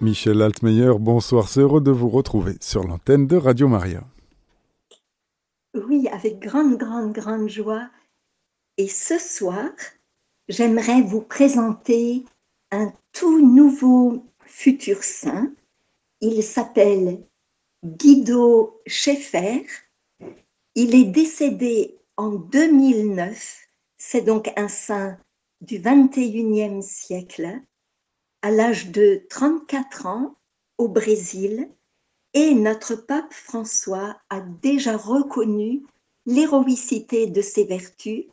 [0.00, 4.04] Michel Altmeyer, bonsoir, c'est heureux de vous retrouver sur l'antenne de Radio Maria.
[5.74, 7.90] Oui, avec grande, grande, grande joie.
[8.76, 9.70] Et ce soir,
[10.48, 12.24] j'aimerais vous présenter
[12.70, 15.50] un tout nouveau futur saint.
[16.20, 17.20] Il s'appelle
[17.84, 19.66] Guido Schaeffer.
[20.76, 23.66] Il est décédé en 2009.
[23.96, 25.18] C'est donc un saint
[25.60, 27.60] du 21e siècle
[28.42, 30.36] à l'âge de 34 ans
[30.78, 31.68] au Brésil
[32.34, 35.84] et notre pape François a déjà reconnu
[36.26, 38.26] l'héroïcité de ses vertus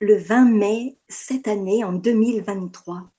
[0.00, 3.10] le 20 mai cette année en 2023.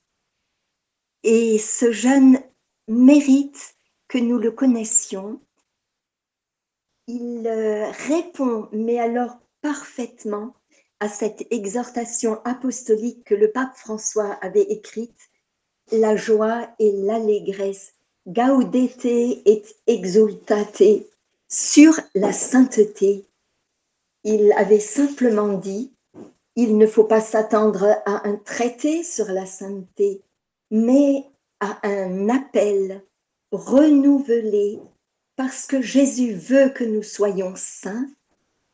[1.23, 2.39] Et ce jeune
[2.87, 3.75] mérite
[4.07, 5.39] que nous le connaissions.
[7.07, 10.55] Il euh, répond, mais alors parfaitement,
[10.99, 15.29] à cette exhortation apostolique que le pape François avait écrite
[15.91, 17.93] la joie et l'allégresse,
[18.27, 20.83] gaudete et exultate,
[21.49, 23.25] sur la sainteté.
[24.23, 25.91] Il avait simplement dit,
[26.55, 30.21] il ne faut pas s'attendre à un traité sur la sainteté,
[30.71, 31.25] mais
[31.59, 33.03] à un appel
[33.51, 34.79] renouvelé
[35.35, 38.07] parce que Jésus veut que nous soyons saints.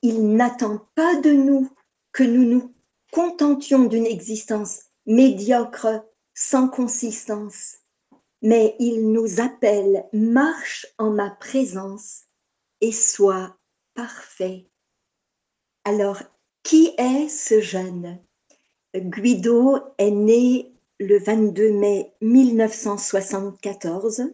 [0.01, 1.69] Il n'attend pas de nous
[2.11, 2.73] que nous nous
[3.11, 6.05] contentions d'une existence médiocre
[6.39, 7.79] sans consistance,
[8.41, 12.23] mais il nous appelle marche en ma présence
[12.79, 13.57] et sois
[13.93, 14.69] parfait.
[15.83, 16.23] Alors,
[16.63, 18.23] qui est ce jeune?
[18.95, 24.31] Guido est né le 22 mai 1974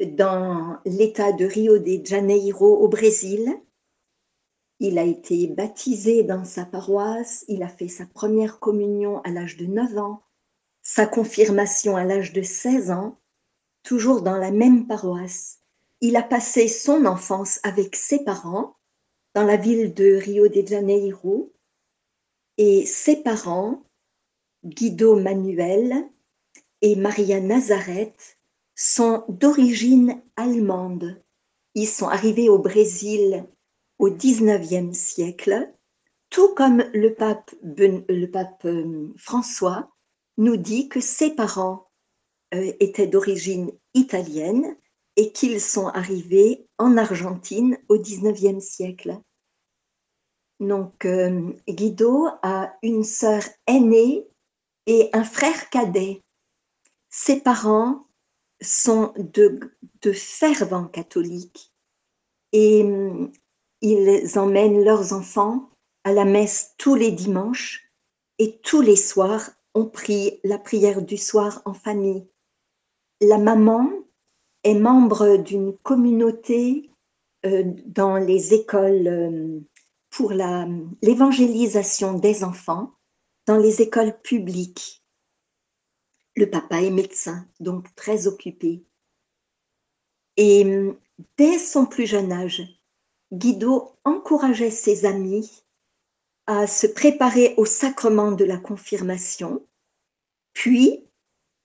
[0.00, 3.54] dans l'état de Rio de Janeiro au Brésil.
[4.80, 9.56] Il a été baptisé dans sa paroisse, il a fait sa première communion à l'âge
[9.56, 10.25] de 9 ans,
[10.86, 13.18] sa confirmation à l'âge de 16 ans,
[13.82, 15.58] toujours dans la même paroisse.
[16.00, 18.76] Il a passé son enfance avec ses parents
[19.34, 21.52] dans la ville de Rio de Janeiro
[22.56, 23.82] et ses parents,
[24.64, 26.08] Guido Manuel
[26.82, 28.38] et Maria Nazareth,
[28.76, 31.20] sont d'origine allemande.
[31.74, 33.44] Ils sont arrivés au Brésil
[33.98, 35.68] au XIXe siècle,
[36.30, 39.90] tout comme le pape, le pape euh, François
[40.36, 41.88] nous dit que ses parents
[42.54, 44.76] euh, étaient d'origine italienne
[45.16, 49.18] et qu'ils sont arrivés en Argentine au XIXe siècle.
[50.60, 54.26] Donc euh, Guido a une sœur aînée
[54.86, 56.22] et un frère cadet.
[57.10, 58.06] Ses parents
[58.62, 59.60] sont de,
[60.12, 61.72] fervents catholiques
[62.52, 63.28] et euh,
[63.80, 65.70] ils emmènent leurs enfants
[66.04, 67.90] à la messe tous les dimanches
[68.38, 72.26] et tous les soirs on prie la prière du soir en famille.
[73.20, 73.90] La maman
[74.64, 76.90] est membre d'une communauté
[77.44, 79.60] euh, dans les écoles euh,
[80.08, 82.94] pour l'évangélisation des enfants,
[83.44, 85.04] dans les écoles publiques.
[86.36, 88.82] Le papa est médecin, donc très occupé.
[90.38, 90.64] Et
[91.36, 92.62] dès son plus jeune âge,
[93.30, 95.65] Guido encourageait ses amis
[96.46, 99.66] à se préparer au sacrement de la confirmation,
[100.52, 101.04] puis,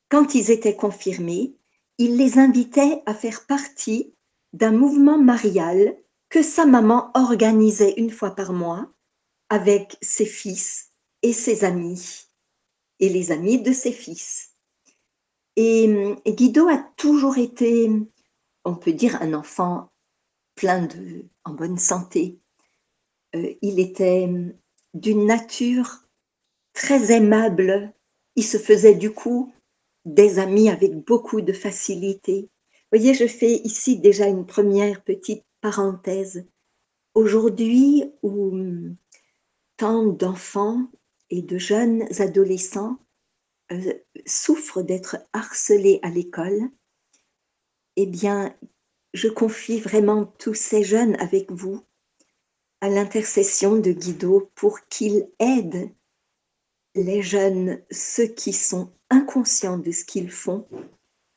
[0.10, 1.56] quand ils étaient confirmés,
[1.98, 4.14] il les invitait à faire partie
[4.52, 5.96] d'un mouvement marial
[6.30, 8.92] que sa maman organisait une fois par mois
[9.50, 10.92] avec ses fils
[11.22, 12.28] et ses amis,
[13.00, 14.56] et les amis de ses fils.
[15.56, 15.90] Et
[16.28, 17.90] Guido a toujours été,
[18.66, 19.90] on peut dire, un enfant
[20.56, 22.40] plein de, en bonne santé.
[23.36, 24.30] Euh, il était
[24.94, 26.02] d'une nature
[26.74, 27.94] très aimable.
[28.36, 29.54] Il se faisait du coup
[30.06, 32.50] des amis avec beaucoup de facilité.
[32.92, 36.46] Vous voyez, je fais ici déjà une première petite parenthèse.
[37.14, 38.58] Aujourd'hui, où
[39.78, 40.90] tant d'enfants
[41.30, 42.98] et de jeunes adolescents
[43.72, 43.94] euh,
[44.26, 46.70] souffrent d'être harcelés à l'école,
[47.96, 48.56] eh bien,
[49.14, 51.84] je confie vraiment tous ces jeunes avec vous
[52.82, 55.92] à l'intercession de Guido pour qu'il aide
[56.96, 60.68] les jeunes, ceux qui sont inconscients de ce qu'ils font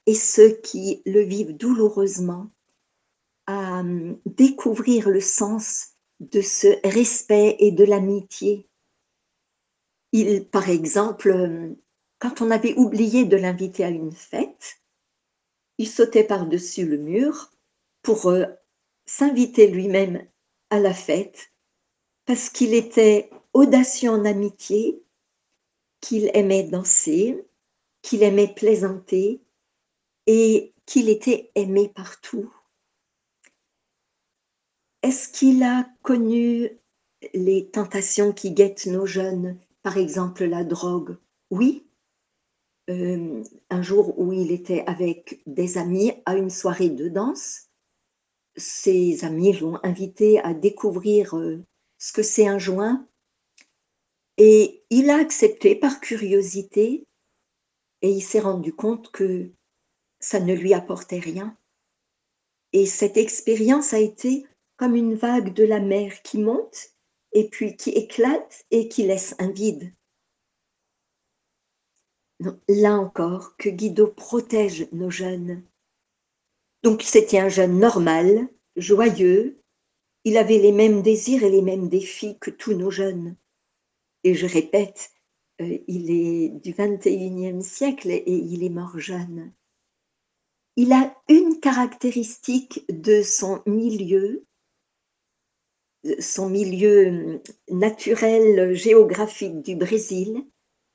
[0.06, 2.50] et ceux qui le vivent douloureusement,
[3.46, 8.68] à hum, découvrir le sens de ce respect et de l'amitié.
[10.12, 11.76] Il, par exemple, hum,
[12.18, 14.80] quand on avait oublié de l'inviter à une fête,
[15.76, 17.50] il sautait par-dessus le mur
[18.02, 18.46] pour euh,
[19.06, 20.26] s'inviter lui-même
[20.74, 21.52] à la fête
[22.26, 25.00] parce qu'il était audacieux en amitié,
[26.00, 27.46] qu'il aimait danser,
[28.02, 29.40] qu'il aimait plaisanter
[30.26, 32.52] et qu'il était aimé partout.
[35.02, 36.70] Est-ce qu'il a connu
[37.34, 41.16] les tentations qui guettent nos jeunes, par exemple la drogue?
[41.50, 41.86] Oui.
[42.90, 47.68] Euh, un jour où il était avec des amis à une soirée de danse,
[48.56, 51.62] ses amis l'ont invité à découvrir euh,
[51.98, 53.06] ce que c'est un joint
[54.36, 57.06] et il a accepté par curiosité
[58.02, 59.50] et il s'est rendu compte que
[60.20, 61.56] ça ne lui apportait rien.
[62.72, 64.46] Et cette expérience a été
[64.76, 66.90] comme une vague de la mer qui monte
[67.32, 69.92] et puis qui éclate et qui laisse un vide.
[72.68, 75.64] là encore, que Guido protège nos jeunes.
[76.84, 78.46] Donc c'était un jeune normal,
[78.76, 79.58] joyeux,
[80.24, 83.36] il avait les mêmes désirs et les mêmes défis que tous nos jeunes.
[84.22, 85.10] Et je répète,
[85.62, 89.54] euh, il est du 21e siècle et il est mort jeune.
[90.76, 94.44] Il a une caractéristique de son milieu,
[96.18, 97.40] son milieu
[97.70, 100.44] naturel géographique du Brésil.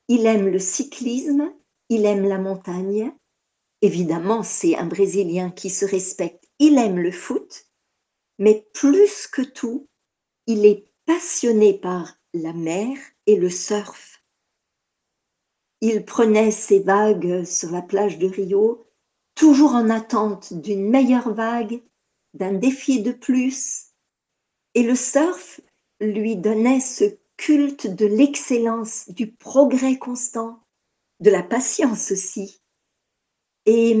[0.06, 1.52] Il aime le cyclisme,
[1.88, 3.12] il aime la montagne.
[3.82, 6.44] Évidemment, c'est un Brésilien qui se respecte.
[6.58, 7.66] Il aime le foot,
[8.38, 9.88] mais plus que tout,
[10.46, 12.96] il est passionné par la mer
[13.26, 14.22] et le surf.
[15.80, 18.86] Il prenait ses vagues sur la plage de Rio,
[19.34, 21.82] toujours en attente d'une meilleure vague,
[22.34, 23.86] d'un défi de plus.
[24.74, 25.60] Et le surf
[26.00, 27.04] lui donnait ce
[27.38, 30.62] culte de l'excellence, du progrès constant,
[31.20, 32.60] de la patience aussi.
[33.72, 33.96] Et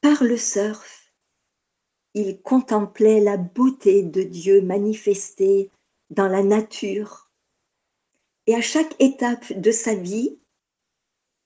[0.00, 1.12] par le surf,
[2.14, 5.70] il contemplait la beauté de Dieu manifestée
[6.08, 7.30] dans la nature.
[8.46, 10.38] Et à chaque étape de sa vie,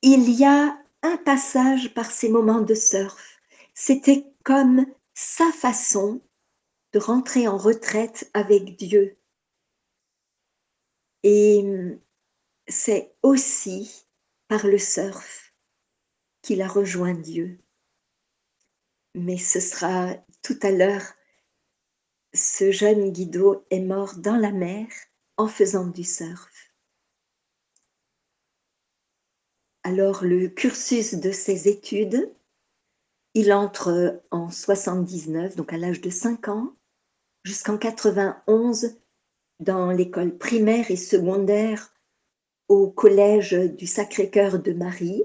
[0.02, 3.40] il y a un passage par ces moments de surf.
[3.74, 6.20] C'était comme sa façon
[6.92, 9.16] de rentrer en retraite avec Dieu.
[11.24, 11.64] Et
[12.68, 14.06] c'est aussi
[14.46, 15.49] par le surf
[16.42, 17.58] qu'il a rejoint Dieu.
[19.14, 21.02] Mais ce sera tout à l'heure,
[22.32, 24.86] ce jeune Guido est mort dans la mer
[25.36, 26.70] en faisant du surf.
[29.82, 32.32] Alors le cursus de ses études,
[33.34, 36.76] il entre en 79, donc à l'âge de 5 ans,
[37.44, 38.98] jusqu'en 91
[39.60, 41.94] dans l'école primaire et secondaire
[42.68, 45.24] au collège du Sacré-Cœur de Marie.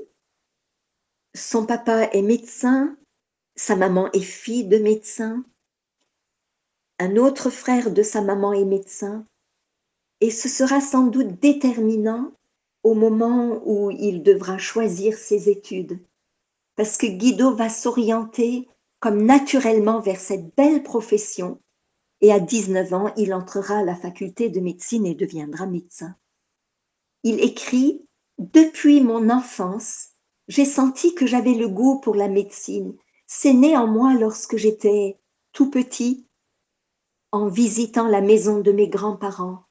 [1.35, 2.95] Son papa est médecin,
[3.57, 5.43] sa maman est fille de médecin.
[6.97, 9.27] Un autre frère de sa maman est médecin.
[10.21, 12.31] Et ce sera sans doute déterminant
[12.83, 15.99] au moment où il devra choisir ses études.
[16.77, 18.69] Parce que Guido va s'orienter
[19.01, 21.59] comme naturellement vers cette belle profession.
[22.21, 26.15] Et à 19 ans, il entrera à la faculté de médecine et deviendra médecin.
[27.23, 28.05] Il écrit
[28.37, 30.14] Depuis mon enfance,
[30.47, 32.95] j'ai senti que j'avais le goût pour la médecine
[33.27, 35.19] c'est né en moi lorsque j'étais
[35.51, 36.27] tout petit,
[37.31, 39.63] en visitant la maison de mes grands-parents.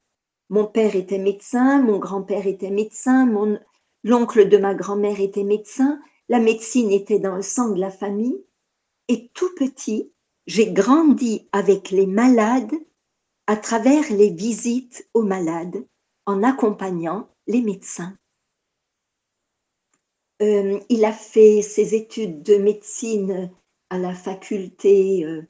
[0.50, 3.58] Mon père était médecin, mon grand-père était médecin, mon
[4.02, 5.98] l'oncle de ma grand-mère était médecin,
[6.28, 8.44] la médecine était dans le sang de la famille.
[9.08, 10.12] Et tout petit,
[10.46, 12.74] j'ai grandi avec les malades
[13.46, 15.86] à travers les visites aux malades
[16.26, 18.14] en accompagnant les médecins.
[20.42, 23.52] Euh, il a fait ses études de médecine
[23.90, 25.42] à la faculté euh,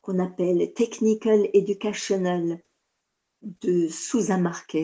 [0.00, 2.60] qu'on appelle Technical Educational
[3.42, 4.76] de Sousa Marques.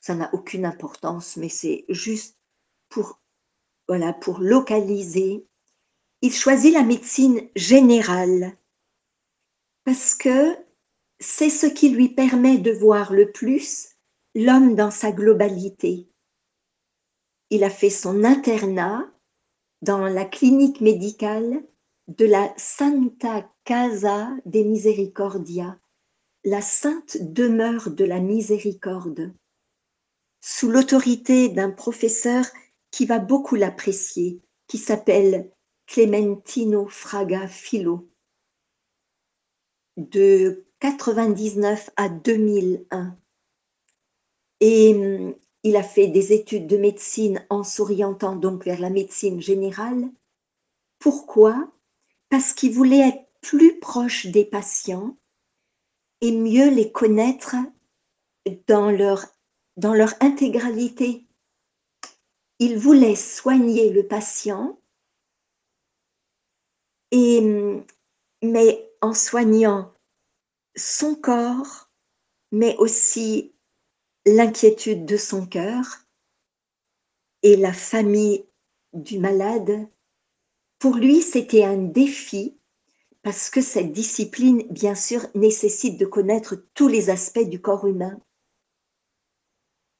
[0.00, 2.38] Ça n'a aucune importance, mais c'est juste
[2.88, 3.20] pour,
[3.88, 5.46] voilà, pour localiser.
[6.22, 8.56] Il choisit la médecine générale
[9.84, 10.56] parce que
[11.20, 13.90] c'est ce qui lui permet de voir le plus
[14.34, 16.08] l'homme dans sa globalité
[17.52, 19.06] il a fait son internat
[19.82, 21.62] dans la clinique médicale
[22.08, 25.78] de la Santa Casa de Misericordia,
[26.44, 29.34] la sainte demeure de la miséricorde,
[30.40, 32.46] sous l'autorité d'un professeur
[32.90, 35.52] qui va beaucoup l'apprécier, qui s'appelle
[35.84, 38.08] Clementino Fraga Filo.
[39.98, 43.18] De 99 à 2001.
[44.60, 50.10] Et il a fait des études de médecine en s'orientant donc vers la médecine générale.
[50.98, 51.70] Pourquoi?
[52.28, 55.16] Parce qu'il voulait être plus proche des patients
[56.20, 57.56] et mieux les connaître
[58.66, 59.26] dans leur,
[60.20, 61.26] intégralité.
[62.58, 64.78] Il voulait soigner le patient
[68.42, 69.92] mais en soignant
[70.74, 71.90] son corps,
[72.50, 73.51] mais aussi
[74.26, 76.06] l'inquiétude de son cœur
[77.42, 78.44] et la famille
[78.92, 79.88] du malade,
[80.78, 82.56] pour lui, c'était un défi
[83.22, 88.20] parce que cette discipline, bien sûr, nécessite de connaître tous les aspects du corps humain.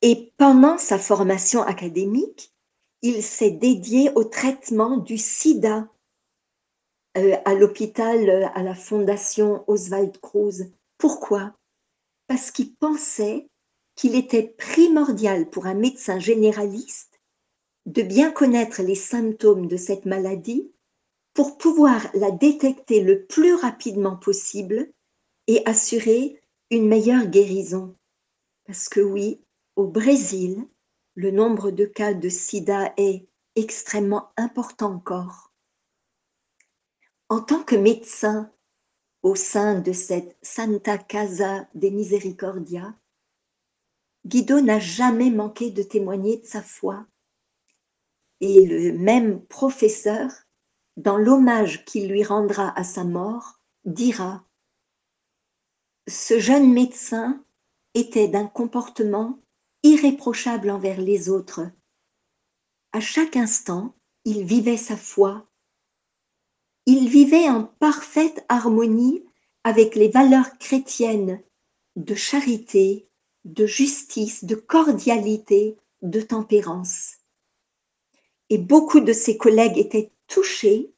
[0.03, 2.53] Et pendant sa formation académique,
[3.03, 5.89] il s'est dédié au traitement du sida
[7.17, 10.73] euh, à l'hôpital, euh, à la fondation Oswald Cruz.
[10.99, 11.55] Pourquoi?
[12.27, 13.49] Parce qu'il pensait
[13.95, 17.21] qu'il était primordial pour un médecin généraliste
[17.87, 20.71] de bien connaître les symptômes de cette maladie
[21.35, 24.93] pour pouvoir la détecter le plus rapidement possible
[25.47, 27.97] et assurer une meilleure guérison.
[28.67, 29.41] Parce que oui,
[29.77, 30.67] au Brésil,
[31.15, 35.53] le nombre de cas de sida est extrêmement important encore.
[37.29, 38.51] En tant que médecin
[39.23, 42.95] au sein de cette Santa Casa de Misericordia,
[44.25, 47.07] Guido n'a jamais manqué de témoigner de sa foi.
[48.41, 50.31] Et le même professeur,
[50.97, 54.47] dans l'hommage qu'il lui rendra à sa mort, dira
[56.09, 57.45] Ce jeune médecin
[57.95, 59.41] était d'un comportement
[59.83, 61.63] irréprochable envers les autres.
[62.93, 65.49] À chaque instant, il vivait sa foi.
[66.87, 69.25] Il vivait en parfaite harmonie
[69.65, 71.43] avec les valeurs chrétiennes
[71.97, 73.09] de charité,
[73.45, 77.17] de justice, de cordialité, de tempérance.
[78.51, 80.93] Et beaucoup de ses collègues étaient touchés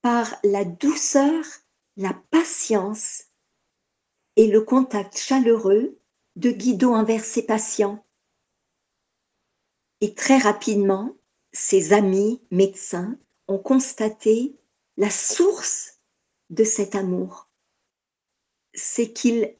[0.00, 1.44] par la douceur,
[1.96, 3.24] la patience
[4.36, 5.98] et le contact chaleureux
[6.36, 8.04] de Guido envers ses patients.
[10.00, 11.16] Et très rapidement,
[11.52, 13.18] ses amis médecins
[13.48, 14.56] ont constaté
[14.96, 16.00] la source
[16.50, 17.48] de cet amour.
[18.74, 19.56] C'est qu'il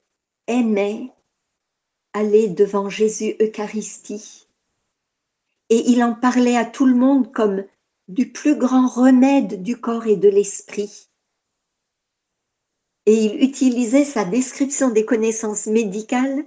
[0.46, 1.12] aimait
[2.12, 4.47] aller devant Jésus Eucharistie.
[5.69, 7.64] Et il en parlait à tout le monde comme
[8.09, 11.09] du plus grand remède du corps et de l'esprit.
[13.07, 16.45] Et il utilisait sa description des connaissances médicales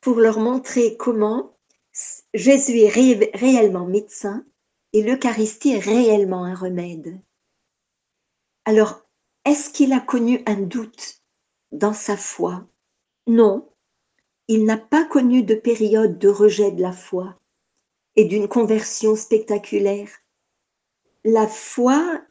[0.00, 1.56] pour leur montrer comment
[2.34, 4.44] Jésus est réellement médecin
[4.92, 7.20] et l'Eucharistie est réellement un remède.
[8.64, 9.02] Alors,
[9.44, 11.22] est-ce qu'il a connu un doute
[11.72, 12.66] dans sa foi?
[13.26, 13.68] Non,
[14.48, 17.38] il n'a pas connu de période de rejet de la foi
[18.16, 20.10] et d'une conversion spectaculaire.
[21.24, 22.22] La foi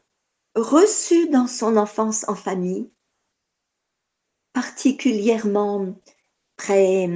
[0.56, 2.90] reçue dans son enfance en famille,
[4.52, 5.94] particulièrement
[6.56, 7.08] près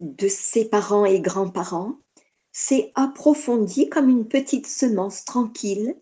[0.00, 1.98] de ses parents et grands-parents
[2.50, 5.94] s'est approfondie comme une petite semence tranquille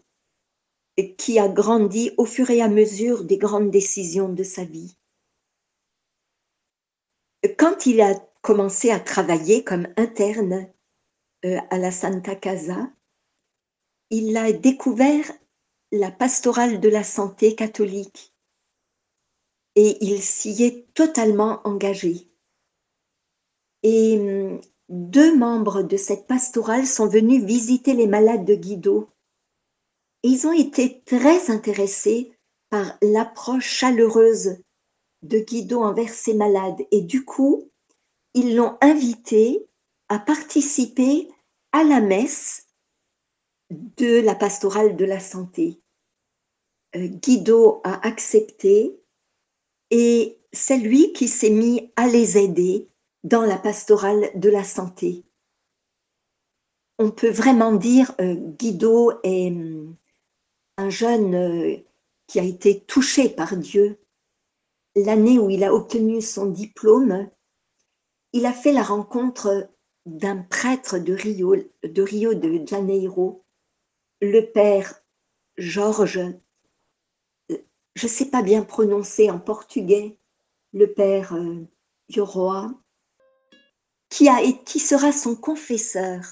[1.18, 4.96] qui a grandi au fur et à mesure des grandes décisions de sa vie.
[7.54, 10.68] Quand il a commencé à travailler comme interne
[11.44, 12.90] euh, à la Santa Casa,
[14.10, 15.30] il a découvert
[15.92, 18.34] la pastorale de la santé catholique
[19.74, 22.30] et il s'y est totalement engagé.
[23.82, 29.10] Et hum, deux membres de cette pastorale sont venus visiter les malades de Guido.
[30.22, 32.32] Ils ont été très intéressés
[32.70, 34.58] par l'approche chaleureuse
[35.22, 36.82] de Guido envers ses malades.
[36.90, 37.70] Et du coup,
[38.34, 39.66] ils l'ont invité
[40.08, 41.28] à participer
[41.72, 42.66] à la messe
[43.70, 45.80] de la pastorale de la santé.
[46.94, 49.00] Euh, Guido a accepté
[49.90, 52.88] et c'est lui qui s'est mis à les aider
[53.24, 55.24] dans la pastorale de la santé.
[56.98, 59.96] On peut vraiment dire euh, Guido est hum,
[60.78, 61.76] un jeune euh,
[62.26, 63.98] qui a été touché par Dieu.
[64.96, 67.28] L'année où il a obtenu son diplôme,
[68.32, 69.70] il a fait la rencontre
[70.06, 73.44] d'un prêtre de Rio, de Janeiro,
[74.22, 75.02] le père
[75.58, 76.18] Georges,
[77.50, 77.58] euh,
[77.94, 80.18] je ne sais pas bien prononcer en portugais,
[80.72, 81.66] le père euh,
[84.08, 86.22] qui, a, et qui sera son confesseur,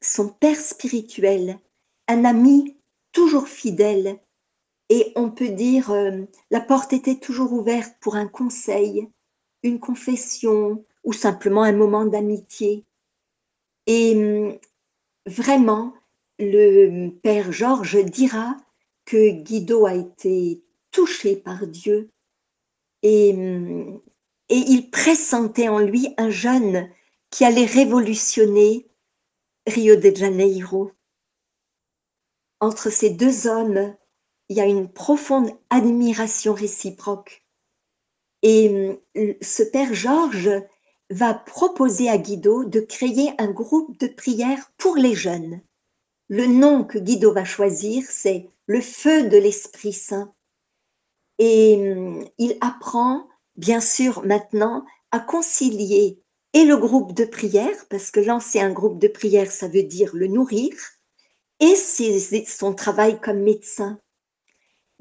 [0.00, 1.60] son père spirituel,
[2.08, 2.76] un ami
[3.12, 4.20] toujours fidèle.
[4.94, 6.22] Et on peut dire, euh,
[6.52, 9.08] la porte était toujours ouverte pour un conseil,
[9.64, 12.84] une confession ou simplement un moment d'amitié.
[13.88, 14.56] Et hum,
[15.26, 15.94] vraiment,
[16.38, 18.56] le Père Georges dira
[19.04, 22.08] que Guido a été touché par Dieu
[23.02, 24.00] et hum,
[24.48, 26.88] et il pressentait en lui un jeune
[27.30, 28.86] qui allait révolutionner
[29.66, 30.92] Rio de Janeiro.
[32.60, 33.96] Entre ces deux hommes,
[34.48, 37.44] il y a une profonde admiration réciproque.
[38.42, 40.50] Et euh, ce père Georges
[41.10, 45.60] va proposer à Guido de créer un groupe de prière pour les jeunes.
[46.28, 50.32] Le nom que Guido va choisir, c'est le feu de l'Esprit Saint.
[51.38, 56.20] Et euh, il apprend, bien sûr, maintenant à concilier
[56.54, 60.14] et le groupe de prière, parce que lancer un groupe de prière, ça veut dire
[60.14, 60.72] le nourrir,
[61.60, 63.98] et son travail comme médecin.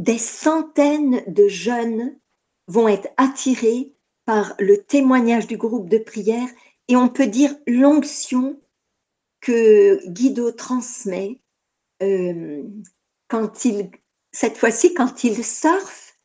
[0.03, 2.19] Des centaines de jeunes
[2.67, 3.93] vont être attirés
[4.25, 6.49] par le témoignage du groupe de prière
[6.89, 8.59] et on peut dire l'onction
[9.39, 11.39] que Guido transmet
[12.01, 12.63] euh,
[13.29, 13.91] quand il,
[14.33, 16.17] cette fois-ci, quand il surfe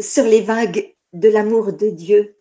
[0.00, 2.36] sur les vagues de l'amour de Dieu.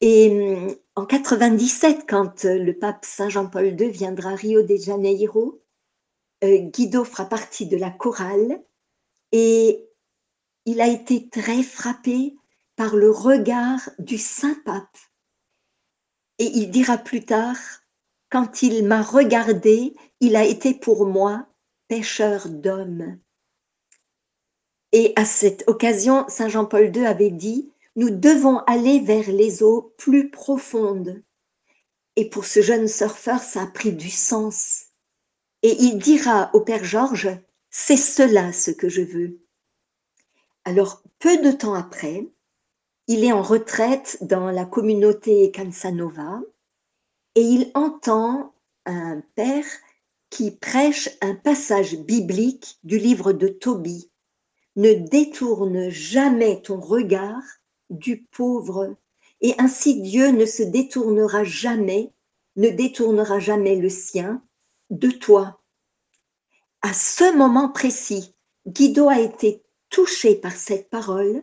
[0.00, 5.60] Et en 97, quand le pape Saint Jean-Paul II viendra à Rio de Janeiro,
[6.44, 8.62] euh, Guido fera partie de la chorale
[9.38, 9.86] et
[10.64, 12.34] il a été très frappé
[12.74, 14.96] par le regard du Saint-Pape.
[16.38, 17.58] Et il dira plus tard,
[18.30, 21.46] quand il m'a regardé, il a été pour moi
[21.86, 23.18] pêcheur d'hommes.
[24.92, 29.94] Et à cette occasion, Saint Jean-Paul II avait dit, nous devons aller vers les eaux
[29.98, 31.22] plus profondes.
[32.16, 34.86] Et pour ce jeune surfeur, ça a pris du sens.
[35.60, 37.38] Et il dira au Père Georges,
[37.78, 39.38] c'est cela ce que je veux.
[40.64, 42.26] Alors, peu de temps après,
[43.06, 46.40] il est en retraite dans la communauté Cansanova
[47.34, 48.54] et il entend
[48.86, 49.66] un père
[50.30, 54.10] qui prêche un passage biblique du livre de Tobie.
[54.76, 57.44] Ne détourne jamais ton regard
[57.90, 58.96] du pauvre,
[59.42, 62.10] et ainsi Dieu ne se détournera jamais,
[62.56, 64.42] ne détournera jamais le sien
[64.88, 65.60] de toi.
[66.86, 68.32] À ce moment précis,
[68.64, 71.42] Guido a été touché par cette parole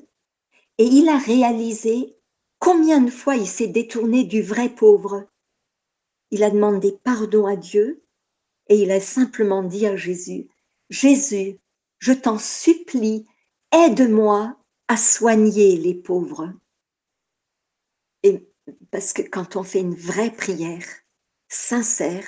[0.78, 2.16] et il a réalisé
[2.60, 5.28] combien de fois il s'est détourné du vrai pauvre.
[6.32, 8.06] Il a demandé pardon à Dieu
[8.70, 10.48] et il a simplement dit à Jésus,
[10.90, 11.60] Jésus,
[12.00, 13.26] je t'en supplie,
[13.74, 14.56] aide-moi
[14.88, 16.54] à soigner les pauvres.
[18.24, 18.48] Et
[18.92, 20.88] parce que quand on fait une vraie prière
[21.50, 22.26] sincère,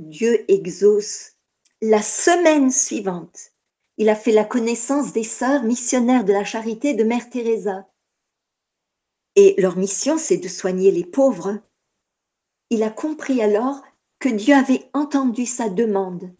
[0.00, 1.36] Dieu exauce.
[1.82, 3.52] La semaine suivante,
[3.96, 7.88] il a fait la connaissance des sœurs missionnaires de la charité de Mère Teresa.
[9.34, 11.58] Et leur mission, c'est de soigner les pauvres.
[12.68, 13.80] Il a compris alors
[14.18, 16.30] que Dieu avait entendu sa demande.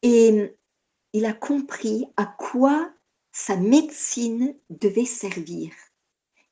[0.00, 0.56] Et
[1.12, 2.90] il a compris à quoi
[3.32, 5.70] sa médecine devait servir.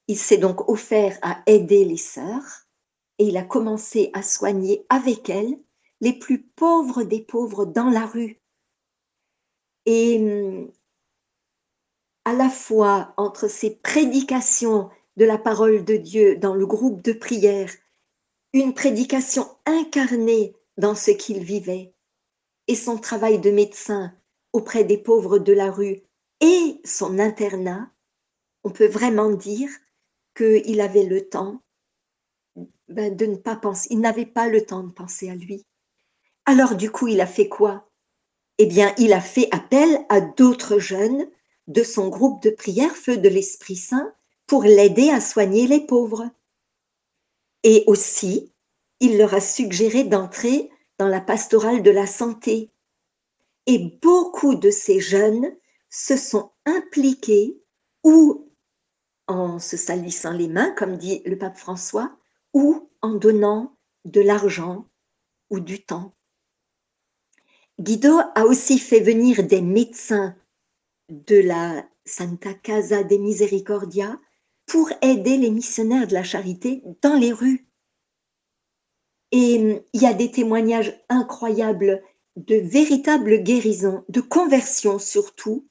[0.09, 2.67] Il s'est donc offert à aider les sœurs
[3.17, 5.59] et il a commencé à soigner avec elles
[6.01, 8.41] les plus pauvres des pauvres dans la rue.
[9.87, 10.69] Et
[12.25, 17.13] à la fois entre ses prédications de la parole de Dieu dans le groupe de
[17.13, 17.73] prière,
[18.53, 21.93] une prédication incarnée dans ce qu'il vivait,
[22.69, 24.15] et son travail de médecin
[24.53, 26.03] auprès des pauvres de la rue
[26.41, 27.91] et son internat,
[28.63, 29.71] on peut vraiment dire
[30.37, 31.63] qu'il avait le temps
[32.89, 35.65] ben, de ne pas penser, il n'avait pas le temps de penser à lui.
[36.51, 37.91] Alors du coup, il a fait quoi?
[38.57, 41.29] Eh bien, il a fait appel à d'autres jeunes
[41.67, 44.15] de son groupe de prière Feu de l'Esprit Saint
[44.47, 46.31] pour l'aider à soigner les pauvres.
[47.65, 48.51] Et aussi,
[48.99, 52.71] il leur a suggéré d'entrer dans la pastorale de la santé.
[53.67, 55.55] Et beaucoup de ces jeunes
[55.91, 57.63] se sont impliqués
[58.05, 58.51] ou
[59.27, 62.17] en se salissant les mains, comme dit le pape François,
[62.55, 64.87] ou en donnant de l'argent
[65.51, 66.15] ou du temps.
[67.81, 70.35] Guido a aussi fait venir des médecins
[71.11, 74.19] de la Santa Casa de Misericordia
[74.67, 77.69] pour aider les missionnaires de la charité dans les rues.
[79.31, 82.03] Et hum, il y a des témoignages incroyables
[82.35, 85.69] de véritables guérisons, de conversions surtout,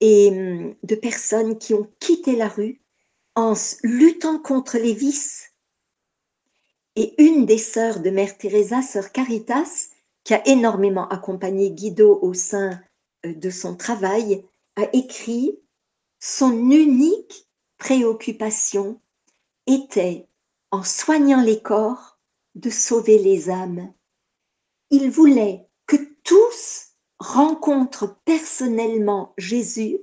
[0.00, 2.80] et hum, de personnes qui ont quitté la rue
[3.34, 5.52] en luttant contre les vices.
[6.94, 9.88] Et une des sœurs de Mère Teresa, sœur Caritas,
[10.24, 12.80] qui a énormément accompagné Guido au sein
[13.24, 14.44] euh, de son travail,
[14.76, 15.60] a écrit
[16.18, 17.46] Son unique
[17.78, 19.00] préoccupation
[19.66, 20.26] était,
[20.70, 22.18] en soignant les corps,
[22.54, 23.92] de sauver les âmes.
[24.90, 29.98] Il voulait que tous rencontrent personnellement Jésus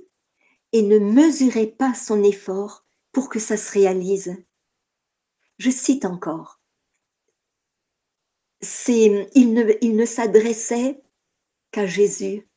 [0.72, 4.36] et ne mesuraient pas son effort pour que ça se réalise.
[5.58, 6.61] Je cite encore
[8.62, 11.02] il ne, s'adressait
[11.72, 12.48] qu'à Jésus.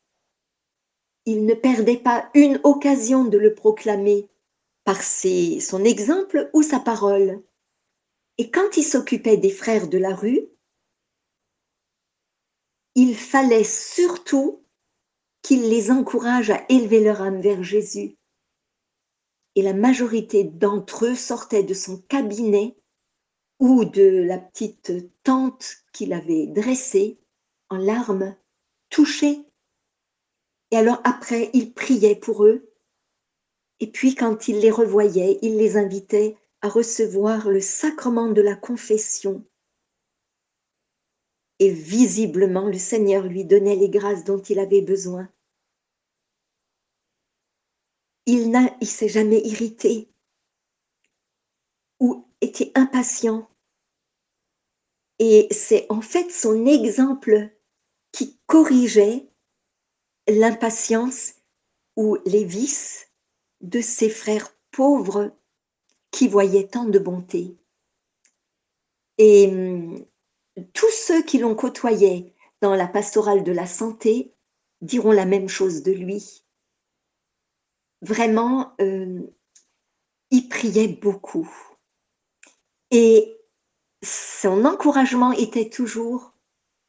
[1.24, 4.28] il ne perdait pas une occasion de le proclamer
[4.84, 7.42] par son exemple ou sa parole.
[8.38, 10.48] Et quand il s'occupait des frères de la rue,
[12.94, 14.62] il fallait surtout
[15.42, 18.16] qu'il les encourage à élever leur âme vers Jésus.
[19.56, 22.76] Et la majorité d'entre eux sortaient de son cabinet
[23.58, 24.92] ou de la petite
[25.22, 27.18] tente qu'il avait dressée
[27.70, 28.36] en larmes,
[28.90, 29.40] touchés.
[30.70, 32.70] Et alors après, il priait pour eux.
[33.80, 38.54] Et puis quand il les revoyait, il les invitait à recevoir le sacrement de la
[38.54, 39.42] confession.
[41.60, 45.30] Et visiblement, le Seigneur lui donnait les grâces dont il avait besoin.
[48.26, 50.10] Il il s'est jamais irrité
[52.00, 53.48] ou été impatient.
[55.18, 57.50] Et c'est en fait son exemple
[58.12, 59.28] qui corrigeait
[60.28, 61.34] l'impatience
[61.96, 63.08] ou les vices
[63.60, 65.34] de ses frères pauvres
[66.10, 67.56] qui voyaient tant de bonté.
[69.18, 70.04] Et hum,
[70.72, 74.34] tous ceux qui l'ont côtoyé dans la pastorale de la santé
[74.80, 76.44] diront la même chose de lui.
[78.02, 79.20] Vraiment, euh,
[80.30, 81.50] il priait beaucoup.
[82.90, 83.35] Et
[84.02, 86.34] son encouragement était toujours,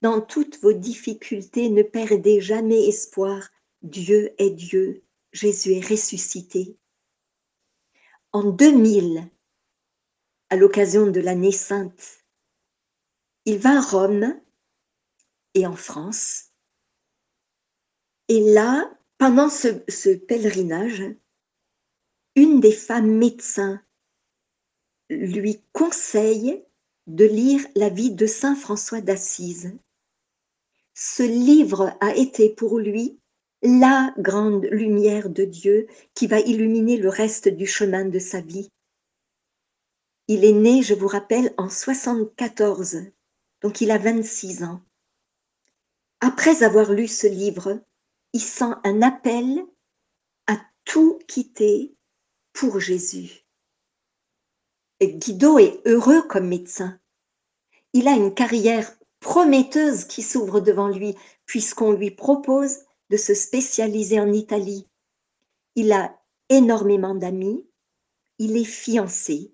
[0.02, 3.50] dans toutes vos difficultés, ne perdez jamais espoir.
[3.82, 6.78] Dieu est Dieu, Jésus est ressuscité.
[8.32, 9.30] En 2000,
[10.50, 12.24] à l'occasion de l'année sainte,
[13.46, 14.40] il va à Rome
[15.54, 16.52] et en France.
[18.28, 21.04] Et là, pendant ce, ce pèlerinage,
[22.36, 23.82] une des femmes médecins
[25.10, 26.67] lui conseille
[27.08, 29.74] de lire la vie de Saint François d'Assise.
[30.94, 33.18] Ce livre a été pour lui
[33.62, 38.70] la grande lumière de Dieu qui va illuminer le reste du chemin de sa vie.
[40.28, 42.98] Il est né, je vous rappelle, en 74,
[43.62, 44.82] donc il a 26 ans.
[46.20, 47.82] Après avoir lu ce livre,
[48.34, 49.66] il sent un appel
[50.48, 51.96] à tout quitter
[52.52, 53.47] pour Jésus.
[55.06, 57.00] Guido est heureux comme médecin.
[57.94, 62.80] Il a une carrière prometteuse qui s'ouvre devant lui puisqu'on lui propose
[63.10, 64.88] de se spécialiser en Italie.
[65.76, 67.66] Il a énormément d'amis.
[68.40, 69.54] Il est fiancé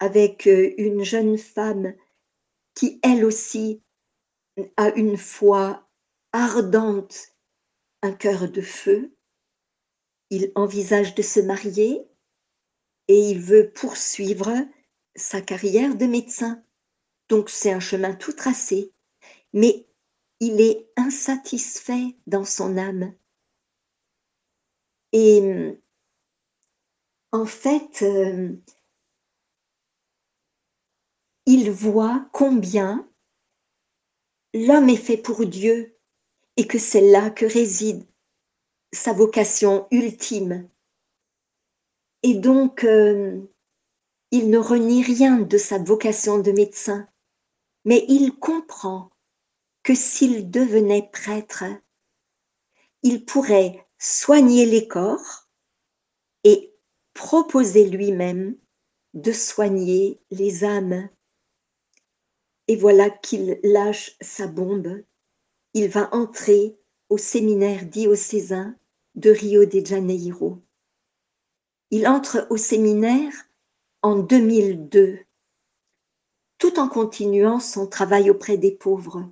[0.00, 1.94] avec euh, une jeune femme
[2.74, 3.82] qui, elle aussi,
[4.76, 5.88] a une foi
[6.32, 7.34] ardente,
[8.02, 9.12] un cœur de feu.
[10.30, 12.07] Il envisage de se marier
[13.08, 14.52] et il veut poursuivre
[15.16, 16.62] sa carrière de médecin.
[17.28, 18.92] Donc c'est un chemin tout tracé,
[19.52, 19.86] mais
[20.40, 23.14] il est insatisfait dans son âme.
[25.12, 25.78] Et
[27.32, 28.56] en fait, euh,
[31.46, 33.08] il voit combien
[34.54, 35.98] l'homme est fait pour Dieu
[36.56, 38.06] et que c'est là que réside
[38.92, 40.68] sa vocation ultime.
[42.22, 43.40] Et donc, euh,
[44.30, 47.08] il ne renie rien de sa vocation de médecin,
[47.84, 49.10] mais il comprend
[49.82, 51.64] que s'il devenait prêtre,
[53.02, 55.48] il pourrait soigner les corps
[56.44, 56.74] et
[57.14, 58.56] proposer lui-même
[59.14, 61.08] de soigner les âmes.
[62.66, 65.02] Et voilà qu'il lâche sa bombe.
[65.74, 66.76] Il va entrer
[67.08, 68.76] au séminaire diocésain
[69.14, 70.62] de Rio de Janeiro.
[71.90, 73.32] Il entre au séminaire
[74.02, 75.20] en 2002,
[76.58, 79.26] tout en continuant son travail auprès des pauvres.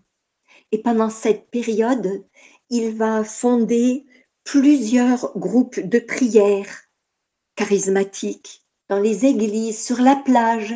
[0.72, 2.24] Et pendant cette période,
[2.70, 4.06] il va fonder
[4.44, 6.86] plusieurs groupes de prière
[7.56, 10.74] charismatiques dans les églises, sur la plage.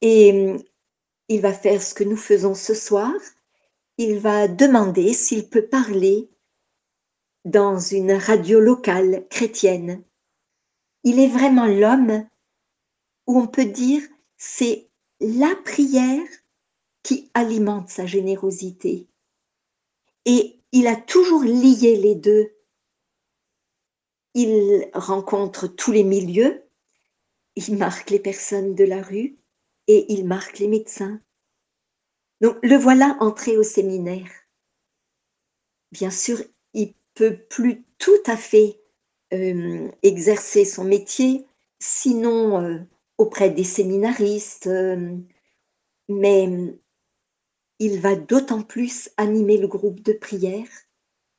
[0.00, 0.56] Et
[1.28, 3.12] il va faire ce que nous faisons ce soir.
[3.98, 6.30] Il va demander s'il peut parler
[7.44, 10.02] dans une radio locale chrétienne
[11.04, 12.26] il est vraiment l'homme
[13.26, 14.02] où on peut dire
[14.36, 14.88] c'est
[15.20, 16.26] la prière
[17.02, 19.08] qui alimente sa générosité.
[20.24, 22.52] Et il a toujours lié les deux.
[24.34, 26.62] Il rencontre tous les milieux,
[27.56, 29.38] il marque les personnes de la rue
[29.88, 31.20] et il marque les médecins.
[32.40, 34.30] Donc le voilà entré au séminaire.
[35.90, 36.40] Bien sûr,
[36.74, 38.79] il peut plus tout à fait
[39.32, 41.46] euh, exercer son métier,
[41.78, 42.78] sinon euh,
[43.18, 45.16] auprès des séminaristes, euh,
[46.08, 46.48] mais
[47.78, 50.68] il va d'autant plus animer le groupe de prière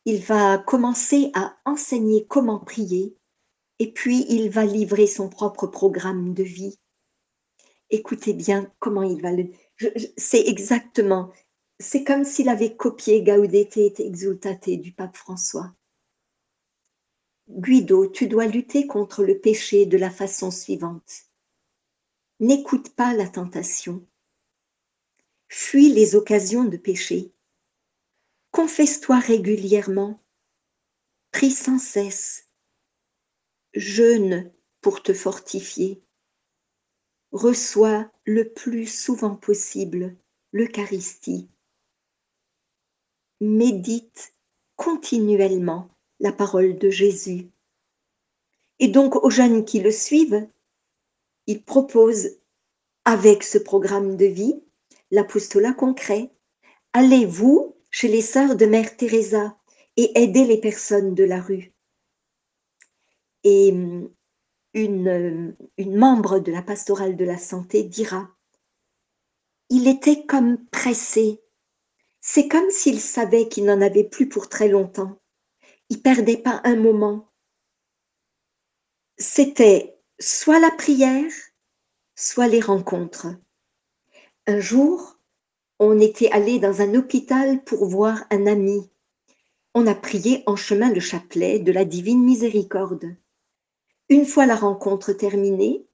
[0.06, 3.16] il va commencer à enseigner comment prier
[3.80, 6.80] et puis il va livrer son propre programme de vie.
[7.90, 9.52] Écoutez bien comment il va le...
[10.18, 11.32] C'est exactement,
[11.80, 15.74] c'est comme s'il avait copié Gaudete et Exultate du pape François.
[17.54, 21.26] Guido, tu dois lutter contre le péché de la façon suivante.
[22.40, 24.08] N'écoute pas la tentation.
[25.50, 27.34] Fuis les occasions de péché.
[28.52, 30.24] Confesse-toi régulièrement.
[31.32, 32.48] Prie sans cesse.
[33.74, 36.02] Jeûne pour te fortifier.
[37.34, 40.16] Reçois le plus souvent possible
[40.54, 41.50] l'Eucharistie.
[43.42, 44.34] Médite
[44.78, 45.90] continuellement
[46.22, 47.50] la parole de Jésus.
[48.80, 50.48] Et donc aux jeunes qui le suivent,
[51.48, 52.38] il propose
[53.06, 54.64] avec ce programme de vie
[55.10, 56.32] l'apostolat concret.
[56.94, 59.58] Allez-vous chez les sœurs de Mère Teresa
[59.98, 61.74] et aidez les personnes de la rue?
[63.44, 63.70] Et
[64.74, 68.30] une membre de la pastorale de la santé dira,
[69.70, 71.42] il était comme pressé.
[72.20, 75.21] C'est comme s'il savait qu'il n'en avait plus pour très longtemps
[75.92, 77.28] il perdait pas un moment.
[79.18, 81.34] C'était soit la prière,
[82.16, 83.28] soit les rencontres.
[84.48, 85.20] Un jour,
[85.80, 88.90] on était allé dans un hôpital pour voir un ami.
[89.74, 93.14] On a prié en chemin le chapelet de la divine miséricorde.
[94.08, 95.86] Une fois la rencontre terminée,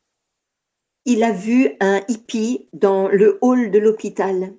[1.05, 4.53] il a vu un hippie dans le hall de l'hôpital.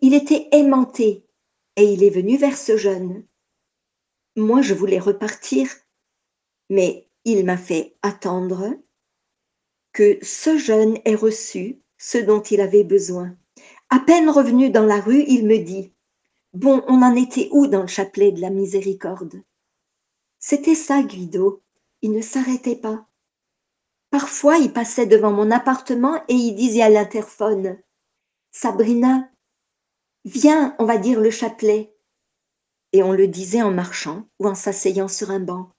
[0.00, 1.26] Il était aimanté
[1.74, 3.24] et il est venu vers ce jeune.
[4.36, 5.68] Moi, je voulais repartir,
[6.68, 8.74] mais il m'a fait attendre
[9.92, 13.36] que ce jeune ait reçu ce dont il avait besoin.
[13.90, 15.92] À peine revenu dans la rue, il me dit
[16.52, 19.42] Bon, on en était où dans le chapelet de la miséricorde?
[20.38, 21.62] C'était ça, Guido.
[22.02, 23.06] Il ne s'arrêtait pas.
[24.10, 27.78] Parfois, il passait devant mon appartement et il disait à l'interphone
[28.50, 29.30] Sabrina,
[30.24, 31.94] viens, on va dire le chapelet
[32.92, 35.72] et on le disait en marchant ou en s'asseyant sur un banc.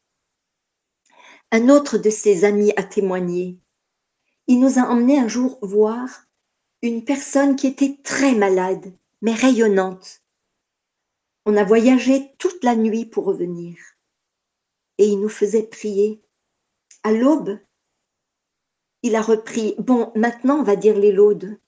[1.52, 3.60] Un autre de ses amis a témoigné.
[4.48, 6.26] Il nous a emmenés un jour voir
[6.82, 10.24] une personne qui était très malade, mais rayonnante.
[11.46, 13.78] On a voyagé toute la nuit pour revenir.
[14.98, 16.24] Et il nous faisait prier.
[17.04, 17.60] À l'aube,
[19.04, 21.60] il a repris, bon, maintenant on va dire les laudes.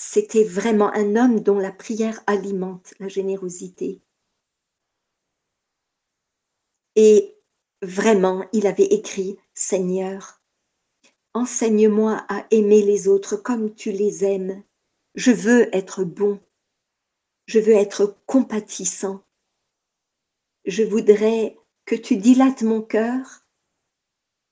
[0.00, 4.00] C'était vraiment un homme dont la prière alimente la générosité.
[6.94, 7.36] Et
[7.82, 10.40] vraiment, il avait écrit, Seigneur,
[11.34, 14.62] enseigne-moi à aimer les autres comme tu les aimes.
[15.16, 16.40] Je veux être bon.
[17.46, 19.24] Je veux être compatissant.
[20.64, 23.44] Je voudrais que tu dilates mon cœur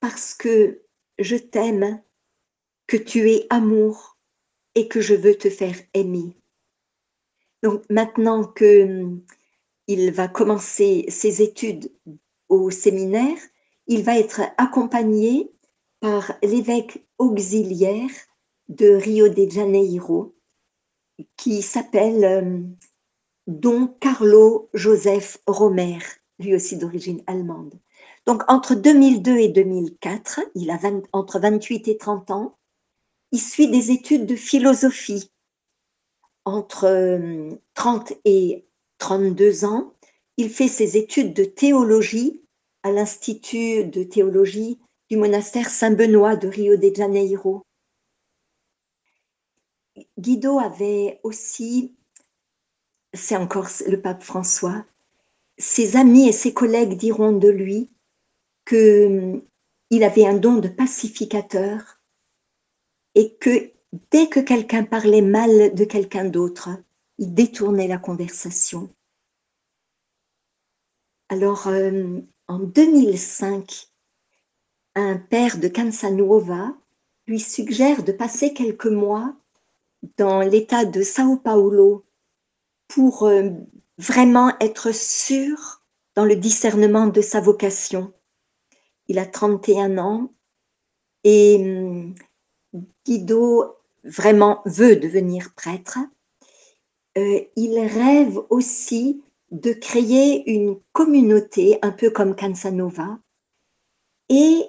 [0.01, 0.83] parce que
[1.21, 2.03] je t'aime,
[2.89, 4.16] que tu es amour
[4.77, 6.37] et que je veux te faire aimer.
[7.65, 9.23] Donc maintenant que hum,
[9.89, 11.91] il va commencer ses études
[12.49, 13.39] au séminaire,
[13.89, 15.51] il va être accompagné
[16.01, 18.11] par l'évêque auxiliaire
[18.69, 20.37] de Rio de Janeiro,
[21.37, 22.77] qui s'appelle hum,
[23.47, 25.99] Don Carlo Joseph Romer,
[26.39, 27.75] lui aussi d'origine allemande.
[28.27, 30.79] Donc entre 2002 et 2004, il a
[31.13, 32.59] entre 28 et 30 ans,
[33.33, 35.31] il suit des études de philosophie
[36.45, 36.89] entre
[37.75, 38.67] 30 euh, et
[38.99, 39.93] 32 ans.
[40.37, 42.43] Il fait ses études de théologie
[42.83, 44.79] à l'Institut de théologie
[45.11, 47.63] du monastère Saint-Benoît de Rio de Janeiro.
[50.19, 51.95] Guido avait aussi,
[53.13, 54.85] c'est encore le pape François,
[55.59, 57.91] ses amis et ses collègues diront de lui
[58.67, 59.43] qu'il
[59.91, 61.96] avait un don de pacificateur
[63.17, 63.73] et que
[64.13, 66.69] dès que quelqu'un parlait mal de quelqu'un d'autre,
[67.19, 68.91] il détournait la conversation.
[71.31, 73.89] Alors, euh, en 2005,
[74.95, 76.77] un père de Cansanuova
[77.27, 79.35] lui suggère de passer quelques mois
[80.19, 82.05] dans l'état de Sao Paulo
[82.87, 83.51] pour euh,
[83.99, 85.83] vraiment être sûr
[86.15, 88.13] dans le discernement de sa vocation.
[89.09, 90.33] Il a 31 ans
[91.25, 92.15] et hum,
[93.07, 95.99] Guido vraiment veut devenir prêtre,
[97.17, 103.19] euh, il rêve aussi de créer une communauté, un peu comme Cansanova,
[104.29, 104.65] et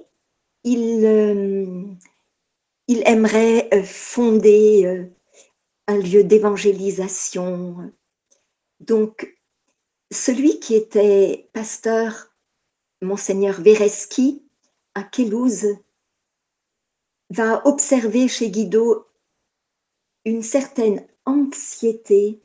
[0.63, 1.83] il, euh,
[2.87, 5.07] aimerait euh, fonder
[5.87, 7.91] un lieu d'évangélisation.
[8.79, 9.35] Donc,
[10.11, 12.31] celui qui était pasteur,
[13.01, 14.43] monseigneur Vereski,
[14.93, 15.77] à Kélouze,
[17.29, 19.05] va observer chez Guido
[20.25, 22.41] une certaine anxiété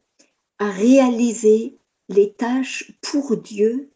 [0.59, 1.77] à réaliser
[2.09, 3.91] les tâches pour Dieu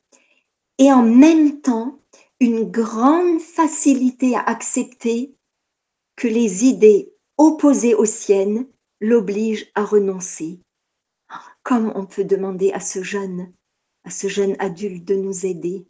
[0.79, 1.99] et en même temps
[2.41, 5.35] une grande facilité à accepter
[6.17, 8.67] que les idées opposées aux siennes
[9.01, 10.61] l'obligent à renoncer.
[11.63, 13.53] Comme on peut demander à ce jeune,
[14.05, 15.87] à ce jeune adulte de nous aider.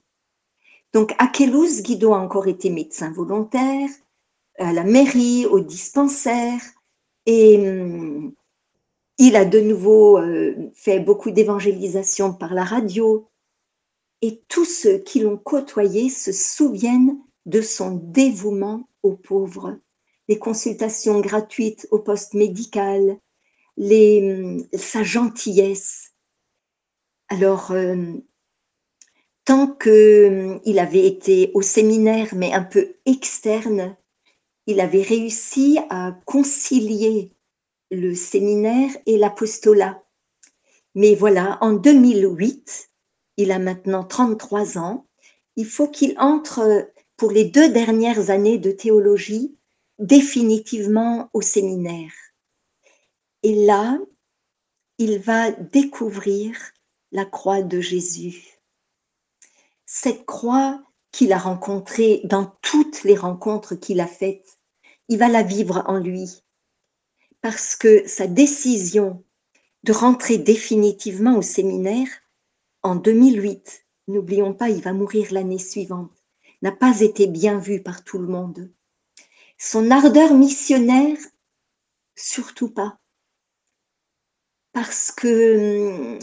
[0.92, 3.88] Donc à Guido a encore été médecin volontaire,
[4.58, 6.60] à la mairie, au dispensaire,
[7.26, 8.32] et hum,
[9.18, 13.28] il a de nouveau euh, fait beaucoup d'évangélisation par la radio.
[14.22, 19.78] Et tous ceux qui l'ont côtoyé se souviennent de son dévouement aux pauvres.
[20.28, 23.18] Les consultations gratuites au poste médical,
[23.78, 26.12] hum, sa gentillesse.
[27.28, 28.14] Alors, euh,
[29.44, 33.96] tant qu'il hum, avait été au séminaire, mais un peu externe,
[34.66, 37.32] il avait réussi à concilier
[37.90, 40.02] le séminaire et l'apostolat.
[40.94, 42.90] Mais voilà, en 2008,
[43.36, 45.06] il a maintenant 33 ans,
[45.56, 49.56] il faut qu'il entre pour les deux dernières années de théologie
[49.98, 52.12] définitivement au séminaire.
[53.42, 53.98] Et là,
[54.98, 56.56] il va découvrir
[57.12, 58.58] la croix de Jésus.
[59.86, 64.55] Cette croix qu'il a rencontrée dans toutes les rencontres qu'il a faites,
[65.08, 66.42] il va la vivre en lui
[67.42, 69.24] parce que sa décision
[69.84, 72.08] de rentrer définitivement au séminaire
[72.82, 76.10] en 2008, n'oublions pas, il va mourir l'année suivante,
[76.62, 78.72] n'a pas été bien vue par tout le monde.
[79.58, 81.18] Son ardeur missionnaire,
[82.16, 82.98] surtout pas.
[84.72, 86.18] Parce que,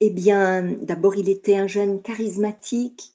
[0.00, 3.14] eh bien, d'abord, il était un jeune charismatique,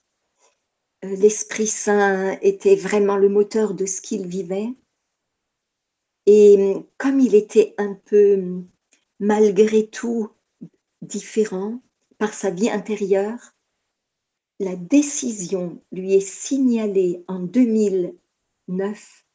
[1.03, 4.73] euh, l'Esprit Saint était vraiment le moteur de ce qu'il vivait.
[6.25, 8.61] Et comme il était un peu,
[9.19, 10.29] malgré tout,
[11.01, 11.81] différent
[12.17, 13.53] par sa vie intérieure,
[14.59, 19.25] la décision lui est signalée en 2009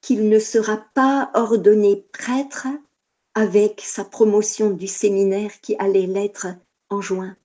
[0.00, 2.68] qu'il ne sera pas ordonné prêtre
[3.34, 6.48] avec sa promotion du séminaire qui allait l'être
[6.90, 7.36] en juin.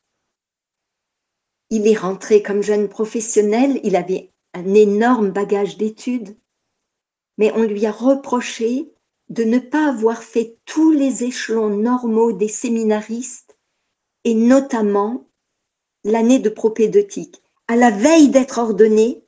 [1.69, 6.35] Il est rentré comme jeune professionnel, il avait un énorme bagage d'études,
[7.37, 8.91] mais on lui a reproché
[9.29, 13.57] de ne pas avoir fait tous les échelons normaux des séminaristes
[14.23, 15.27] et notamment
[16.03, 17.41] l'année de propédeutique.
[17.67, 19.23] À la veille d'être ordonné,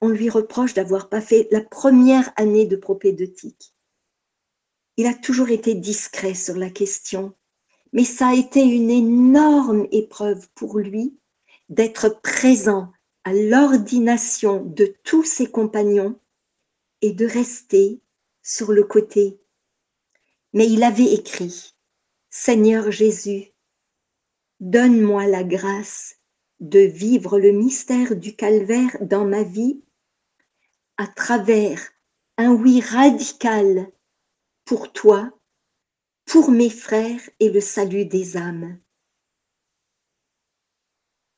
[0.00, 3.72] on lui reproche d'avoir pas fait la première année de propédeutique.
[4.96, 7.34] Il a toujours été discret sur la question,
[7.92, 11.16] mais ça a été une énorme épreuve pour lui
[11.68, 12.92] d'être présent
[13.24, 16.18] à l'ordination de tous ses compagnons
[17.02, 18.00] et de rester
[18.42, 19.40] sur le côté.
[20.52, 21.74] Mais il avait écrit,
[22.30, 23.52] Seigneur Jésus,
[24.60, 26.16] donne-moi la grâce
[26.60, 29.82] de vivre le mystère du calvaire dans ma vie
[30.96, 31.90] à travers
[32.36, 33.90] un oui radical
[34.64, 35.30] pour toi,
[36.24, 38.80] pour mes frères et le salut des âmes.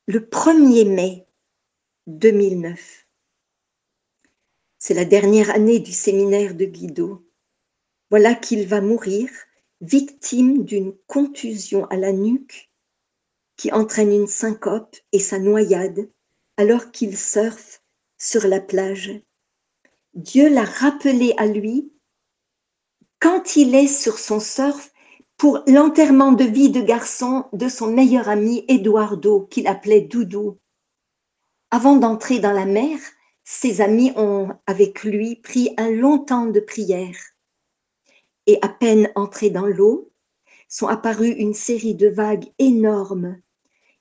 [0.07, 1.27] Le 1er mai
[2.07, 3.06] 2009,
[4.87, 7.27] c'est la dernière année du séminaire de Guido.
[8.09, 9.29] Voilà qu'il va mourir,
[9.81, 12.71] victime d'une contusion à la nuque
[13.57, 16.09] qui entraîne une syncope et sa noyade
[16.55, 17.83] alors qu'il surfe
[18.17, 19.11] sur la plage.
[20.13, 21.91] Dieu l'a rappelé à lui
[23.19, 24.93] quand il est sur son surf
[25.35, 30.59] pour l'enterrement de vie de garçon de son meilleur ami Eduardo, qu'il appelait Doudou.
[31.71, 32.97] Avant d'entrer dans la mer,
[33.49, 37.15] ses amis ont, avec lui, pris un long temps de prière.
[38.45, 40.11] Et à peine entrés dans l'eau,
[40.67, 43.41] sont apparues une série de vagues énormes.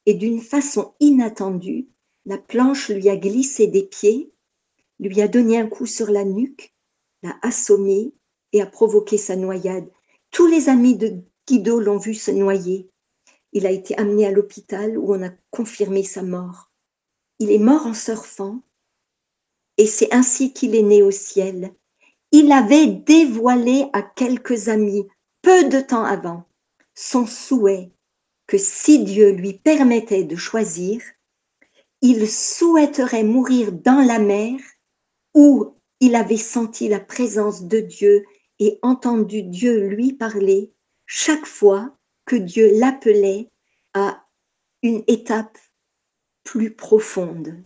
[0.05, 1.87] Et d'une façon inattendue,
[2.25, 4.33] la planche lui a glissé des pieds,
[4.99, 6.75] lui a donné un coup sur la nuque,
[7.23, 8.13] l'a assommé
[8.53, 9.89] et a provoqué sa noyade.
[10.33, 12.91] Tous les amis de Guido l'ont vu se noyer.
[13.53, 16.73] Il a été amené à l'hôpital où on a confirmé sa mort.
[17.39, 18.61] Il est mort en surfant
[19.79, 21.75] et c'est ainsi qu'il est né au ciel.
[22.33, 25.07] Il avait dévoilé à quelques amis,
[25.43, 26.45] peu de temps avant,
[26.95, 27.93] son souhait
[28.47, 31.03] que si Dieu lui permettait de choisir,
[32.01, 34.59] il souhaiterait mourir dans la mer
[35.35, 38.25] où il avait senti la présence de Dieu
[38.59, 40.73] et entendu Dieu lui parler
[41.07, 43.51] chaque fois que Dieu l'appelait
[43.95, 44.25] à
[44.83, 45.59] une étape
[46.45, 47.63] plus profonde.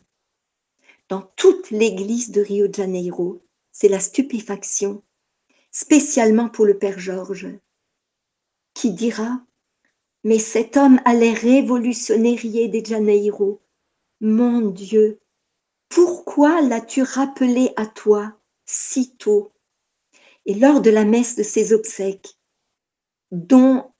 [1.10, 3.42] Dans toute l'église de Rio de Janeiro,
[3.72, 5.02] c'est la stupéfaction,
[5.72, 7.48] spécialement pour le Père Georges,
[8.74, 9.40] qui dira
[10.22, 13.60] Mais cet homme allait révolutionner Rio de Janeiro.
[14.20, 15.18] Mon Dieu,
[15.88, 19.50] pourquoi l'as-tu rappelé à toi si tôt?
[20.46, 22.38] Et lors de la messe de ses obsèques,
[23.32, 23.90] dont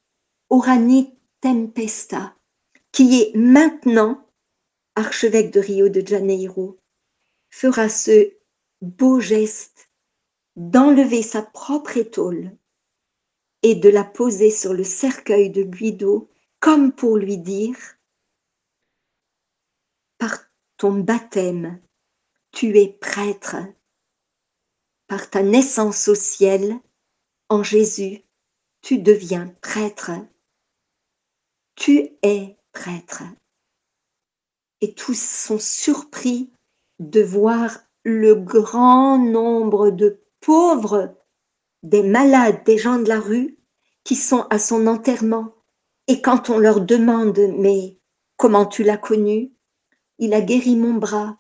[0.49, 2.37] Orani Tempesta,
[2.93, 4.25] qui est maintenant
[4.95, 6.80] archevêque de Rio de Janeiro,
[7.51, 8.33] fera ce
[8.81, 9.91] beau geste
[10.57, 12.57] d'enlever sa propre étole
[13.63, 16.31] et de la poser sur le cercueil de Guido
[16.61, 17.77] comme pour lui dire
[20.19, 20.39] Par
[20.77, 21.81] ton baptême,
[22.53, 23.57] tu es prêtre.
[25.07, 26.79] Par ta naissance au ciel,
[27.49, 28.23] en Jésus,
[28.81, 30.13] tu deviens prêtre.
[31.75, 33.23] Tu es prêtre.
[34.81, 36.51] Et tous sont surpris
[37.01, 41.17] de voir le grand nombre de pauvres,
[41.83, 43.59] des malades, des gens de la rue
[44.05, 45.55] qui sont à son enterrement.
[46.07, 47.99] Et quand on leur demande, mais
[48.37, 49.53] comment tu l'as connu?
[50.19, 51.39] Il a guéri mon bras.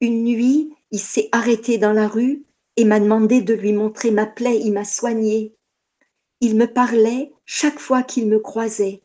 [0.00, 2.44] Une nuit, il s'est arrêté dans la rue
[2.76, 5.56] et m'a demandé de lui montrer ma plaie, il m'a soigné.
[6.40, 9.02] Il me parlait chaque fois qu'il me croisait.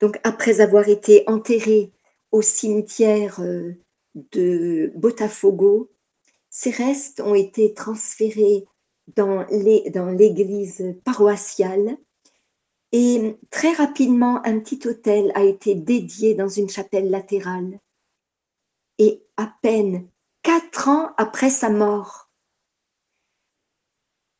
[0.00, 1.92] Donc après avoir été enterré
[2.32, 3.72] au cimetière euh,
[4.14, 5.90] de Botafogo,
[6.50, 8.66] ces restes ont été transférés
[9.16, 9.46] dans
[10.10, 11.96] l'église paroissiale
[12.92, 17.80] et très rapidement un petit hôtel a été dédié dans une chapelle latérale.
[18.98, 20.06] Et à peine
[20.42, 22.30] quatre ans après sa mort,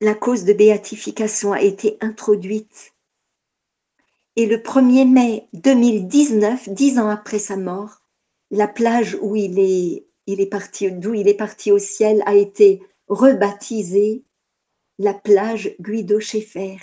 [0.03, 2.93] la cause de béatification a été introduite.
[4.37, 8.02] Et le 1er mai 2019, dix ans après sa mort,
[8.53, 12.83] la plage où il est, il parti, d'où il est parti au ciel a été
[13.09, 14.25] rebaptisée
[14.99, 16.77] la plage Guido Schaeffer.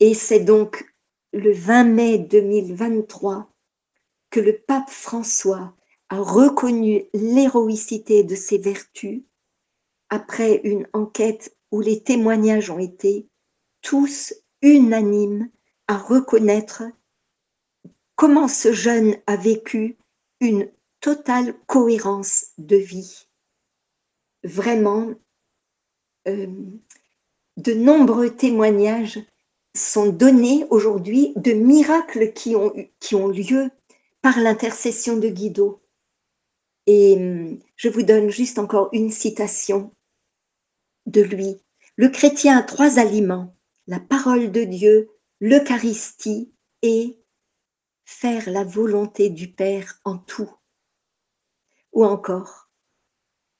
[0.00, 0.84] Et c'est donc
[1.32, 3.48] le 20 mai 2023
[4.30, 5.74] que le pape François
[6.08, 9.22] a reconnu l'héroïcité de ses vertus
[10.10, 13.28] après une enquête où les témoignages ont été
[13.82, 15.48] tous unanimes
[15.86, 16.82] à reconnaître
[18.22, 19.96] comment ce jeune a vécu
[20.38, 20.70] une
[21.00, 23.26] totale cohérence de vie?
[24.44, 25.10] Vraiment,
[26.28, 26.46] euh,
[27.56, 29.18] de nombreux témoignages
[29.76, 33.70] sont donnés aujourd'hui de miracles qui ont, qui ont lieu
[34.20, 35.82] par l'intercession de Guido.
[36.86, 39.90] Et euh, je vous donne juste encore une citation
[41.06, 41.56] de lui.
[41.96, 43.56] Le chrétien a trois aliments,
[43.88, 45.10] la parole de Dieu,
[45.40, 46.52] l'Eucharistie
[46.82, 47.18] et
[48.12, 50.50] faire la volonté du Père en tout.
[51.92, 52.70] Ou encore,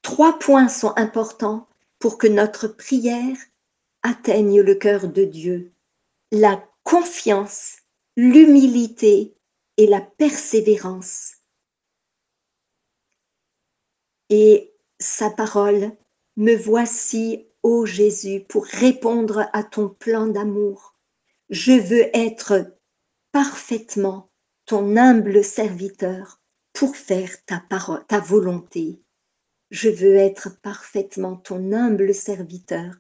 [0.03, 3.37] trois points sont importants pour que notre prière
[4.03, 5.73] atteigne le cœur de Dieu.
[6.31, 7.79] La confiance,
[8.17, 9.35] l'humilité
[9.77, 11.35] et la persévérance.
[14.29, 15.93] Et sa parole,
[16.37, 20.95] me voici, ô Jésus, pour répondre à ton plan d'amour.
[21.51, 22.79] Je veux être
[23.33, 24.32] parfaitement
[24.77, 26.41] humble serviteur
[26.73, 29.03] pour faire ta, parole, ta volonté.
[29.71, 32.95] Je veux être parfaitement ton humble serviteur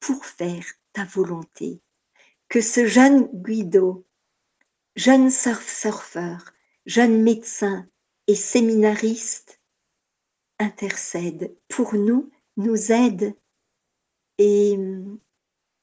[0.00, 1.80] pour faire ta volonté.
[2.48, 4.06] Que ce jeune Guido,
[4.96, 6.52] jeune surfeur,
[6.86, 7.86] jeune médecin
[8.26, 9.60] et séminariste
[10.58, 13.34] intercède pour nous, nous aide
[14.38, 14.78] et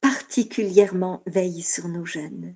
[0.01, 2.55] particulièrement veille sur nos jeunes.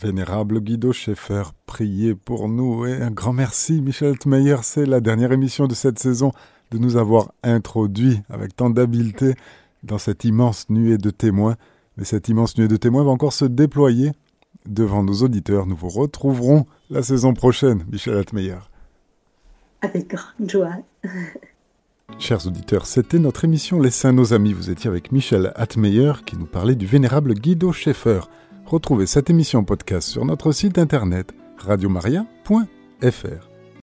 [0.00, 5.30] Vénérable Guido Schaeffer, priez pour nous et un grand merci Michel Altmeyer, c'est la dernière
[5.30, 6.32] émission de cette saison
[6.72, 9.34] de nous avoir introduit avec tant d'habileté
[9.84, 11.56] dans cette immense nuée de témoins.
[11.96, 14.10] Mais cette immense nuée de témoins va encore se déployer
[14.66, 15.66] devant nos auditeurs.
[15.66, 18.58] Nous vous retrouverons la saison prochaine, Michel Altmeyer.
[19.80, 20.76] Avec grande joie.
[22.18, 24.52] Chers auditeurs, c'était notre émission Les Saints, nos amis.
[24.52, 28.20] Vous étiez avec Michel Atmeyer qui nous parlait du vénérable Guido Schaeffer.
[28.74, 33.53] Retrouvez cette émission podcast sur notre site internet radiomaria.fr.